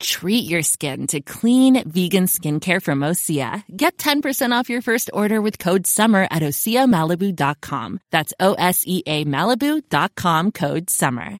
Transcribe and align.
Treat 0.00 0.44
your 0.44 0.62
skin 0.62 1.06
to 1.08 1.20
clean 1.20 1.82
vegan 1.88 2.26
skincare 2.26 2.82
from 2.82 3.00
Osea. 3.00 3.64
Get 3.76 3.96
10% 3.98 4.52
off 4.52 4.68
your 4.68 4.82
first 4.82 5.10
order 5.12 5.40
with 5.40 5.58
code 5.58 5.86
SUMMER 5.86 6.28
at 6.30 6.42
OseaMalibu.com. 6.42 8.00
That's 8.10 8.34
O 8.38 8.54
S 8.54 8.84
E 8.86 9.02
A 9.06 9.24
Malibu.com 9.24 10.52
code 10.52 10.90
SUMMER. 10.90 11.38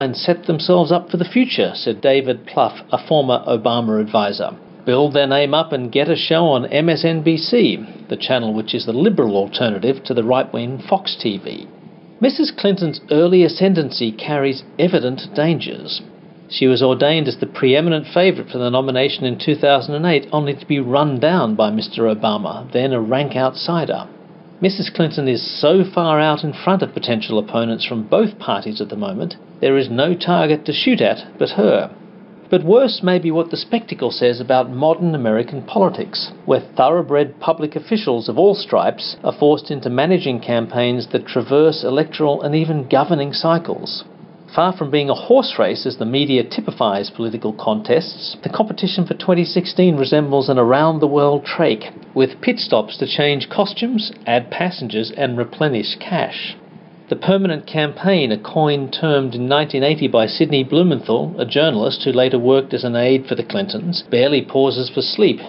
And 0.00 0.16
set 0.16 0.46
themselves 0.46 0.92
up 0.92 1.10
for 1.10 1.16
the 1.16 1.24
future, 1.24 1.72
said 1.74 2.00
David 2.00 2.46
Plouffe, 2.46 2.86
a 2.92 3.04
former 3.08 3.44
Obama 3.48 4.00
advisor. 4.00 4.56
Build 4.86 5.12
their 5.12 5.26
name 5.26 5.54
up 5.54 5.72
and 5.72 5.92
get 5.92 6.08
a 6.08 6.16
show 6.16 6.46
on 6.46 6.70
MSNBC, 6.70 8.08
the 8.08 8.16
channel 8.16 8.54
which 8.54 8.74
is 8.74 8.86
the 8.86 8.92
liberal 8.92 9.36
alternative 9.36 10.02
to 10.04 10.14
the 10.14 10.22
right 10.24 10.50
wing 10.52 10.82
Fox 10.88 11.16
TV. 11.22 11.68
Mrs. 12.20 12.56
Clinton's 12.56 13.00
early 13.12 13.44
ascendancy 13.44 14.10
carries 14.10 14.64
evident 14.76 15.32
dangers. 15.34 16.02
She 16.48 16.66
was 16.66 16.82
ordained 16.82 17.28
as 17.28 17.36
the 17.36 17.46
preeminent 17.46 18.06
favourite 18.12 18.50
for 18.50 18.58
the 18.58 18.70
nomination 18.70 19.24
in 19.24 19.38
2008, 19.38 20.26
only 20.32 20.54
to 20.54 20.66
be 20.66 20.80
run 20.80 21.20
down 21.20 21.54
by 21.54 21.70
Mr. 21.70 22.12
Obama, 22.12 22.70
then 22.72 22.92
a 22.92 23.00
rank 23.00 23.36
outsider. 23.36 24.08
Mrs. 24.60 24.92
Clinton 24.92 25.28
is 25.28 25.60
so 25.60 25.84
far 25.84 26.18
out 26.18 26.42
in 26.42 26.52
front 26.52 26.82
of 26.82 26.92
potential 26.92 27.38
opponents 27.38 27.84
from 27.84 28.08
both 28.08 28.40
parties 28.40 28.80
at 28.80 28.88
the 28.88 28.96
moment, 28.96 29.36
there 29.60 29.78
is 29.78 29.88
no 29.88 30.14
target 30.14 30.64
to 30.64 30.72
shoot 30.72 31.00
at 31.00 31.38
but 31.38 31.50
her. 31.50 31.94
But 32.50 32.64
worse 32.64 33.02
may 33.02 33.18
be 33.18 33.30
what 33.30 33.50
the 33.50 33.58
spectacle 33.58 34.10
says 34.10 34.40
about 34.40 34.70
modern 34.70 35.14
American 35.14 35.62
politics, 35.62 36.32
where 36.46 36.60
thoroughbred 36.60 37.40
public 37.40 37.76
officials 37.76 38.26
of 38.26 38.38
all 38.38 38.54
stripes 38.54 39.16
are 39.22 39.34
forced 39.34 39.70
into 39.70 39.90
managing 39.90 40.40
campaigns 40.40 41.08
that 41.08 41.26
traverse 41.26 41.84
electoral 41.84 42.40
and 42.40 42.54
even 42.54 42.88
governing 42.88 43.34
cycles. 43.34 44.04
Far 44.54 44.72
from 44.72 44.90
being 44.90 45.10
a 45.10 45.14
horse 45.14 45.58
race 45.58 45.84
as 45.84 45.98
the 45.98 46.06
media 46.06 46.42
typifies 46.42 47.10
political 47.10 47.52
contests, 47.52 48.38
the 48.42 48.48
competition 48.48 49.06
for 49.06 49.12
2016 49.12 49.96
resembles 49.98 50.48
an 50.48 50.58
around 50.58 51.00
the 51.00 51.06
world 51.06 51.44
trek, 51.44 51.92
with 52.14 52.40
pit 52.40 52.58
stops 52.58 52.96
to 52.96 53.06
change 53.06 53.50
costumes, 53.50 54.10
add 54.26 54.50
passengers, 54.50 55.12
and 55.18 55.36
replenish 55.36 55.96
cash. 55.96 56.56
The 57.08 57.16
permanent 57.16 57.66
campaign, 57.66 58.32
a 58.32 58.38
coin 58.38 58.90
termed 58.90 59.34
in 59.34 59.48
1980 59.48 60.08
by 60.08 60.26
Sidney 60.26 60.62
Blumenthal, 60.62 61.34
a 61.38 61.46
journalist 61.46 62.02
who 62.04 62.12
later 62.12 62.38
worked 62.38 62.74
as 62.74 62.84
an 62.84 62.96
aide 62.96 63.26
for 63.26 63.34
the 63.34 63.42
Clintons, 63.42 64.02
barely 64.10 64.42
pauses 64.42 64.90
for 64.90 65.00
sleep 65.00 65.40